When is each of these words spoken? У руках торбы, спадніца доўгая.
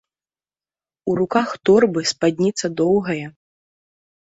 У 1.11 1.17
руках 1.19 1.49
торбы, 1.71 2.01
спадніца 2.15 2.65
доўгая. 2.83 3.27